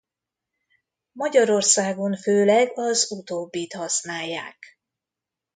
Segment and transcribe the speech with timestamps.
[1.11, 4.57] Magyarországon főleg az utóbbit használják.